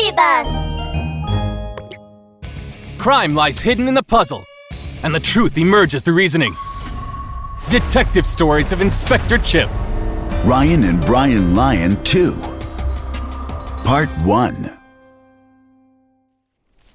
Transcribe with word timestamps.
TV 0.00 0.16
bus! 0.16 0.48
Crime 2.98 3.34
lies 3.34 3.58
hidden 3.60 3.88
in 3.88 3.94
the 3.94 4.02
puzzle, 4.02 4.44
and 5.02 5.14
the 5.14 5.20
truth 5.20 5.58
emerges 5.58 6.02
through 6.02 6.14
reasoning. 6.14 6.54
Detective 7.70 8.26
stories 8.26 8.72
of 8.72 8.80
Inspector 8.80 9.36
Chimp. 9.38 9.70
Ryan 10.44 10.84
and 10.84 11.04
Bryan 11.04 11.54
Lyon 11.54 12.02
2. 12.04 12.32
Part 13.84 14.08
1. 14.24 14.79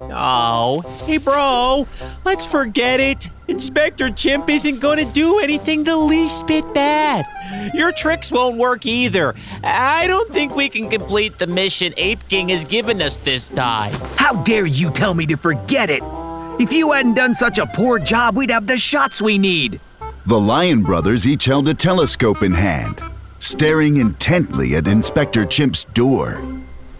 Oh, 0.01 0.81
hey, 1.05 1.17
bro, 1.17 1.87
let's 2.25 2.45
forget 2.45 2.99
it. 2.99 3.29
Inspector 3.47 4.09
Chimp 4.11 4.49
isn't 4.49 4.79
going 4.79 4.97
to 4.97 5.13
do 5.13 5.39
anything 5.39 5.83
the 5.83 5.95
least 5.95 6.47
bit 6.47 6.73
bad. 6.73 7.25
Your 7.73 7.91
tricks 7.91 8.31
won't 8.31 8.57
work 8.57 8.85
either. 8.85 9.35
I 9.63 10.07
don't 10.07 10.31
think 10.33 10.55
we 10.55 10.67
can 10.67 10.89
complete 10.89 11.37
the 11.37 11.47
mission 11.47 11.93
Ape 11.97 12.27
King 12.27 12.49
has 12.49 12.65
given 12.65 13.01
us 13.01 13.17
this 13.17 13.49
time. 13.49 13.93
How 14.17 14.41
dare 14.43 14.65
you 14.65 14.89
tell 14.89 15.13
me 15.13 15.25
to 15.27 15.37
forget 15.37 15.89
it? 15.89 16.03
If 16.59 16.73
you 16.73 16.91
hadn't 16.91 17.13
done 17.13 17.33
such 17.33 17.57
a 17.57 17.65
poor 17.65 17.99
job, 17.99 18.35
we'd 18.35 18.49
have 18.49 18.67
the 18.67 18.77
shots 18.77 19.21
we 19.21 19.37
need. 19.37 19.79
The 20.25 20.39
Lyon 20.39 20.81
brothers 20.81 21.27
each 21.27 21.45
held 21.45 21.69
a 21.69 21.73
telescope 21.73 22.41
in 22.41 22.53
hand, 22.53 23.01
staring 23.39 23.97
intently 23.97 24.75
at 24.75 24.87
Inspector 24.87 25.45
Chimp's 25.45 25.85
door. 25.85 26.41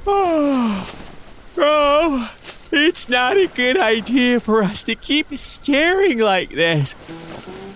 Bro, 0.04 0.14
oh, 1.58 2.36
it's 2.76 3.08
not 3.10 3.38
a 3.38 3.48
good 3.48 3.78
idea 3.78 4.40
for 4.40 4.62
us 4.62 4.84
to 4.84 4.96
keep 4.96 5.28
staring 5.38 6.20
like 6.20 6.50
this. 6.50 6.96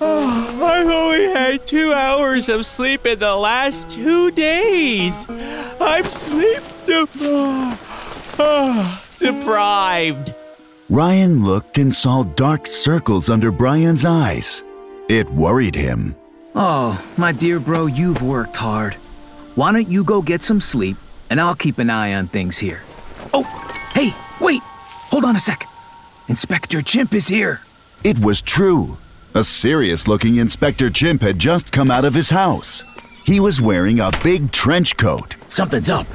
Oh, 0.02 0.64
I've 0.64 0.88
only 0.88 1.26
had 1.34 1.68
two 1.68 1.92
hours 1.94 2.48
of 2.50 2.66
sleep 2.66 3.06
in 3.06 3.20
the 3.20 3.36
last 3.36 3.90
two 3.90 4.32
days. 4.32 5.28
I'm 5.82 6.06
sleep 6.06 6.64
de- 6.86 7.08
ah, 8.40 9.06
deprived. 9.20 10.34
Ryan 10.90 11.44
looked 11.44 11.78
and 11.78 11.94
saw 11.94 12.24
dark 12.24 12.66
circles 12.66 13.30
under 13.30 13.52
Bryan's 13.52 14.06
eyes. 14.06 14.64
It 15.10 15.30
worried 15.32 15.76
him. 15.76 16.16
Oh, 16.56 17.00
my 17.18 17.32
dear 17.32 17.60
bro, 17.60 17.86
you've 17.86 18.24
worked 18.24 18.58
hard. 18.58 18.96
Why 19.56 19.72
don't 19.72 19.90
you 19.90 20.04
go 20.04 20.22
get 20.22 20.42
some 20.42 20.62
sleep, 20.62 20.98
and 21.30 21.40
I'll 21.40 21.56
keep 21.56 21.78
an 21.78 21.90
eye 21.90 22.14
on 22.14 22.28
things 22.28 22.58
here. 22.58 22.82
Oh, 23.34 23.44
hey, 23.94 24.12
wait! 24.40 24.62
Hold 25.20 25.32
on 25.32 25.36
a 25.36 25.40
sec. 25.40 25.68
Inspector 26.30 26.82
Chimp 26.84 27.14
is 27.14 27.28
here. 27.28 27.60
It 28.06 28.20
was 28.20 28.42
true. 28.42 28.98
A 29.34 29.44
serious 29.44 30.08
looking 30.08 30.38
Inspector 30.38 30.90
Chimp 30.92 31.22
had 31.22 31.38
just 31.38 31.74
come 31.74 31.92
out 31.92 32.06
of 32.06 32.14
his 32.14 32.30
house. 32.30 32.86
He 33.26 33.42
was 33.42 33.60
wearing 33.60 34.00
a 34.00 34.12
big 34.24 34.54
trench 34.54 34.96
coat. 34.96 35.36
Something's 35.50 35.90
up. 35.90 36.08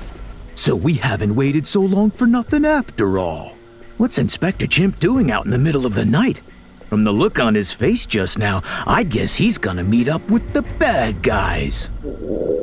So 0.55 0.75
we 0.75 0.94
haven't 0.94 1.34
waited 1.34 1.66
so 1.66 1.82
long 1.82 2.12
for 2.12 2.27
nothing 2.27 2.64
after 2.64 3.19
all. 3.19 3.52
What's 3.98 4.16
Inspector 4.16 4.66
Chimp 4.69 4.98
doing 5.00 5.30
out 5.30 5.44
in 5.44 5.50
the 5.50 5.58
middle 5.58 5.84
of 5.84 5.92
the 5.92 6.06
night? 6.06 6.41
From 6.88 7.05
the 7.05 7.12
look 7.12 7.38
on 7.38 7.55
his 7.55 7.75
face 7.75 8.06
just 8.06 8.38
now, 8.38 8.62
I 8.86 9.02
guess 9.02 9.34
he's 9.34 9.58
gonna 9.58 9.84
meet 9.84 10.08
up 10.08 10.27
with 10.30 10.55
the 10.55 10.62
bad 10.62 11.22
guys. 11.22 11.91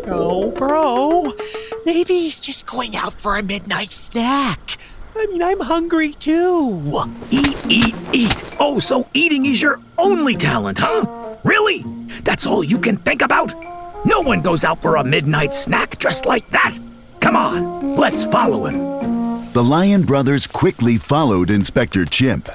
Oh, 0.07 0.49
bro, 0.57 1.33
maybe 1.85 2.15
he's 2.15 2.39
just 2.39 2.65
going 2.65 2.95
out 2.95 3.21
for 3.21 3.37
a 3.37 3.43
midnight 3.43 3.91
snack. 3.91 4.71
I 5.15 5.25
mean, 5.27 5.43
I'm 5.43 5.59
hungry 5.59 6.13
too. 6.13 7.01
Eat, 7.29 7.57
eat, 7.67 7.95
eat. 8.13 8.43
Oh, 8.59 8.79
so 8.79 9.07
eating 9.13 9.45
is 9.45 9.61
your 9.61 9.79
only 9.97 10.35
talent, 10.35 10.79
huh? 10.79 11.05
Really? 11.43 11.83
That's 12.23 12.45
all 12.45 12.63
you 12.63 12.77
can 12.77 12.97
think 12.97 13.21
about? 13.21 13.53
No 14.05 14.19
one 14.21 14.41
goes 14.41 14.63
out 14.63 14.81
for 14.81 14.95
a 14.95 15.03
midnight 15.03 15.53
snack 15.53 15.99
dressed 15.99 16.25
like 16.25 16.49
that. 16.49 16.77
Come 17.19 17.35
on, 17.35 17.95
let's 17.95 18.25
follow 18.25 18.65
him. 18.65 19.51
The 19.53 19.63
Lyon 19.63 20.03
brothers 20.03 20.47
quickly 20.47 20.97
followed 20.97 21.51
Inspector 21.51 22.03
Chimp. 22.05 22.49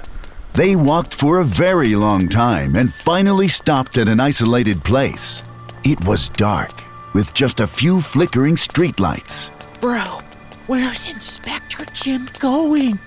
They 0.55 0.75
walked 0.75 1.15
for 1.15 1.41
a 1.41 1.45
very 1.45 1.95
long 1.95 2.29
time 2.29 2.75
and 2.75 2.93
finally 2.93 3.49
stopped 3.49 3.99
at 3.99 4.09
an 4.09 4.19
isolated 4.19 4.83
place. 4.83 5.43
It 5.85 6.03
was 6.07 6.31
dark, 6.31 6.73
with 7.15 7.35
just 7.35 7.61
a 7.61 7.67
few 7.67 8.01
flickering 8.01 8.57
streetlights. 8.57 9.51
Bro, 9.81 10.21
where's 10.67 11.11
Inspector 11.11 11.85
Chimp 11.87 12.39
going? 12.39 12.99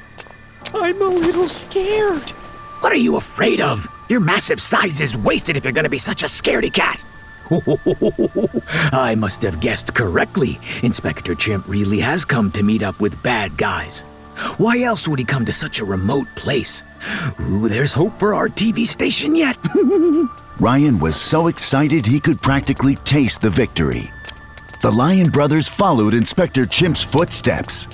I'm 0.73 1.01
a 1.01 1.05
little 1.05 1.47
scared. 1.47 2.29
What 2.81 2.91
are 2.91 2.97
you 2.97 3.17
afraid 3.17 3.61
of? 3.61 3.87
Your 4.09 4.19
massive 4.19 4.61
size 4.61 5.01
is 5.01 5.17
wasted 5.17 5.57
if 5.57 5.63
you're 5.63 5.73
gonna 5.73 5.89
be 5.89 5.97
such 5.97 6.23
a 6.23 6.27
scaredy 6.27 6.73
cat. 6.73 7.03
I 8.93 9.15
must 9.15 9.41
have 9.41 9.59
guessed 9.59 9.93
correctly. 9.93 10.59
Inspector 10.83 11.33
Chimp 11.35 11.67
really 11.67 11.99
has 11.99 12.25
come 12.25 12.51
to 12.51 12.63
meet 12.63 12.83
up 12.83 12.99
with 12.99 13.21
bad 13.23 13.57
guys. 13.57 14.01
Why 14.57 14.81
else 14.81 15.07
would 15.07 15.19
he 15.19 15.25
come 15.25 15.45
to 15.45 15.53
such 15.53 15.79
a 15.79 15.85
remote 15.85 16.27
place? 16.35 16.83
Ooh, 17.41 17.67
there's 17.67 17.91
hope 17.91 18.17
for 18.19 18.33
our 18.33 18.47
TV 18.47 18.85
station 18.85 19.35
yet. 19.35 19.57
Ryan 20.59 20.99
was 20.99 21.15
so 21.15 21.47
excited 21.47 22.05
he 22.05 22.19
could 22.19 22.41
practically 22.41 22.95
taste 22.97 23.41
the 23.41 23.49
victory. 23.49 24.11
The 24.81 24.91
Lyon 24.91 25.29
brothers 25.29 25.67
followed 25.67 26.13
Inspector 26.13 26.65
Chimp's 26.67 27.03
footsteps. 27.03 27.87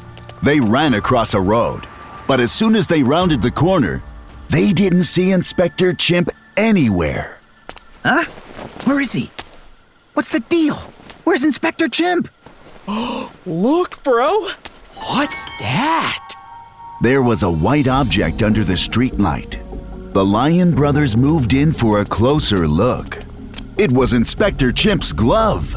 They 0.44 0.60
ran 0.60 0.94
across 0.94 1.34
a 1.34 1.42
road, 1.42 1.88
but 2.28 2.40
as 2.40 2.52
soon 2.52 2.76
as 2.76 2.86
they 2.86 3.02
rounded 3.02 3.42
the 3.42 3.50
corner, 3.52 4.04
they 4.50 4.72
didn't 4.72 5.04
see 5.04 5.32
Inspector 5.32 5.94
Chimp 5.96 6.30
anywhere. 6.56 7.40
huh? 8.04 8.26
Where 8.86 9.00
is 9.00 9.14
he? 9.14 9.32
What's 10.14 10.30
the 10.30 10.42
deal? 10.42 10.76
Where's 11.24 11.44
Inspector 11.44 11.88
Chimp? 11.90 12.30
Look, 13.48 14.04
bro. 14.04 14.30
What's 15.10 15.46
that? 15.60 16.36
There 17.02 17.24
was 17.24 17.42
a 17.44 17.52
white 17.52 17.88
object 17.88 18.44
under 18.44 18.64
the 18.64 18.74
streetlight. 18.74 19.62
The 20.14 20.24
Lyon 20.24 20.72
brothers 20.74 21.18
moved 21.18 21.54
in 21.54 21.72
for 21.72 22.00
a 22.00 22.06
closer 22.06 22.68
look. 22.68 23.20
It 23.78 23.92
was 23.92 24.14
Inspector 24.14 24.72
Chimp's 24.72 25.12
glove. 25.12 25.76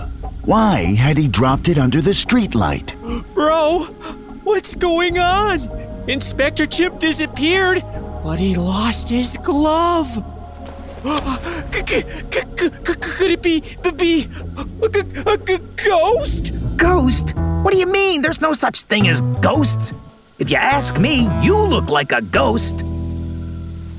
Why 0.48 0.94
had 0.94 1.18
he 1.18 1.28
dropped 1.28 1.68
it 1.68 1.76
under 1.76 2.00
the 2.00 2.12
streetlight? 2.12 2.94
Bro, 3.34 3.80
what's 4.44 4.74
going 4.74 5.18
on? 5.18 5.60
Inspector 6.08 6.64
Chimp 6.68 6.98
disappeared, 6.98 7.84
but 8.24 8.40
he 8.40 8.56
lost 8.56 9.10
his 9.10 9.36
glove. 9.42 10.08
Could 11.84 13.30
it 13.30 13.42
be 13.42 13.60
be 13.98 14.26
a, 14.56 14.88
g- 14.88 15.20
a 15.26 15.36
g- 15.36 15.58
ghost? 15.86 16.54
Ghost? 16.78 17.36
What 17.36 17.70
do 17.74 17.78
you 17.78 17.84
mean? 17.86 18.22
There's 18.22 18.40
no 18.40 18.54
such 18.54 18.84
thing 18.84 19.06
as 19.06 19.20
ghosts. 19.42 19.92
If 20.38 20.50
you 20.50 20.56
ask 20.56 20.98
me, 20.98 21.28
you 21.42 21.58
look 21.58 21.90
like 21.90 22.10
a 22.12 22.22
ghost. 22.22 22.84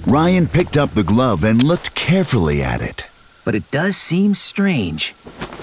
Ryan 0.08 0.48
picked 0.48 0.78
up 0.78 0.96
the 0.96 1.04
glove 1.04 1.44
and 1.44 1.62
looked 1.62 1.94
carefully 1.94 2.64
at 2.64 2.82
it. 2.82 3.06
But 3.46 3.54
it 3.54 3.70
does 3.70 3.96
seem 3.96 4.34
strange. 4.34 5.14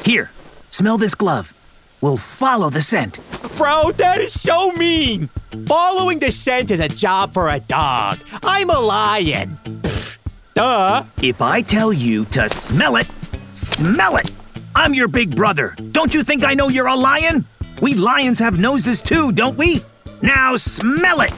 Here, 0.05 0.31
smell 0.71 0.99
this 0.99 1.15
glove. 1.15 1.53
We'll 2.01 2.17
follow 2.17 2.71
the 2.71 2.83
scent. 2.83 3.19
Bro, 3.57 3.93
that 3.93 4.19
is 4.21 4.39
so 4.39 4.71
mean. 4.73 5.29
Following 5.67 6.19
the 6.19 6.31
scent 6.31 6.71
is 6.71 6.81
a 6.81 6.89
job 6.89 7.33
for 7.33 7.49
a 7.49 7.59
dog. 7.61 8.19
I'm 8.43 8.69
a 8.71 8.79
lion. 8.79 9.59
Pfft, 9.65 10.19
duh. 10.55 11.05
If 11.23 11.41
I 11.41 11.63
tell 11.63 11.93
you 11.93 12.27
to 12.27 12.49
smell 12.49 12.97
it, 12.97 13.09
smell 13.53 14.17
it. 14.17 14.31
I'm 14.75 14.93
your 14.93 15.09
big 15.09 15.35
brother. 15.35 15.75
Don't 15.93 16.15
you 16.15 16.23
think 16.23 16.45
I 16.45 16.53
know 16.55 16.69
you're 16.69 16.87
a 16.87 16.95
lion? 16.95 17.47
We 17.81 17.95
lions 17.95 18.39
have 18.41 18.59
noses 18.59 19.01
too, 19.01 19.33
don't 19.33 19.57
we? 19.57 19.83
Now 20.21 20.57
smell 20.57 21.23
it. 21.23 21.33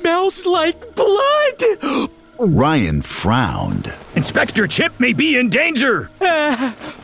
smells 0.00 0.46
like 0.46 0.94
blood. 0.94 2.08
Ryan 2.38 3.02
frowned. 3.02 3.92
Inspector 4.16 4.66
Chimp 4.68 4.98
may 4.98 5.12
be 5.12 5.38
in 5.38 5.50
danger. 5.50 6.08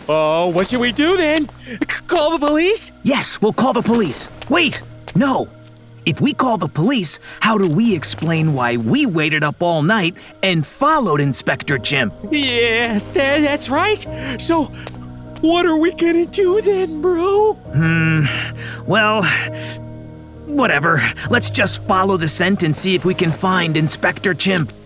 Oh, 0.08 0.50
what 0.54 0.66
should 0.68 0.80
we 0.80 0.92
do 0.92 1.16
then? 1.16 1.48
C- 1.48 1.78
call 2.06 2.38
the 2.38 2.46
police? 2.46 2.92
Yes, 3.02 3.40
we'll 3.42 3.52
call 3.52 3.72
the 3.74 3.82
police. 3.82 4.30
Wait, 4.48 4.80
no. 5.14 5.48
If 6.06 6.20
we 6.20 6.32
call 6.32 6.56
the 6.56 6.68
police, 6.68 7.18
how 7.40 7.58
do 7.58 7.68
we 7.68 7.94
explain 7.94 8.54
why 8.54 8.76
we 8.76 9.04
waited 9.04 9.42
up 9.44 9.60
all 9.62 9.82
night 9.82 10.14
and 10.42 10.64
followed 10.64 11.20
Inspector 11.20 11.76
Chimp? 11.80 12.14
Yes, 12.30 13.10
that, 13.10 13.40
that's 13.40 13.68
right. 13.68 14.00
So, 14.40 14.64
what 15.42 15.66
are 15.66 15.76
we 15.76 15.92
gonna 15.92 16.24
do 16.26 16.60
then, 16.62 17.02
bro? 17.02 17.54
Hmm. 17.54 18.24
Well, 18.86 19.22
whatever. 20.46 21.00
Let's 21.30 21.50
just 21.50 21.86
follow 21.86 22.16
the 22.16 22.28
scent 22.28 22.62
and 22.62 22.74
see 22.74 22.94
if 22.94 23.04
we 23.04 23.14
can 23.14 23.30
find 23.30 23.76
Inspector 23.76 24.32
Chimp. 24.34 24.72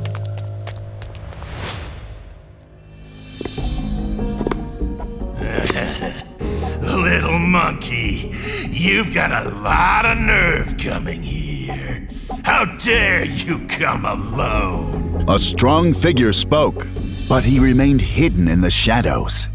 Little 6.81 7.39
monkey, 7.39 8.35
you've 8.71 9.15
got 9.15 9.47
a 9.47 9.51
lot 9.51 10.07
of 10.07 10.19
nerve 10.19 10.77
coming 10.77 11.23
here. 11.23 12.09
How 12.45 12.65
dare 12.77 13.25
you 13.27 13.67
come 13.67 14.05
alone? 14.05 15.25
A 15.29 15.39
strong 15.39 15.93
figure 15.93 16.33
spoke, 16.33 16.87
but 17.29 17.45
he 17.45 17.61
remained 17.61 18.01
hidden 18.01 18.49
in 18.49 18.61
the 18.61 18.71
shadows. 18.71 19.49